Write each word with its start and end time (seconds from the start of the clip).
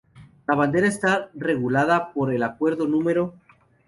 La 0.47 0.55
bandera 0.55 0.87
está 0.87 1.29
regulada 1.35 2.11
por 2.11 2.33
el 2.33 2.41
acuerdo 2.41 2.87
No. 2.87 3.33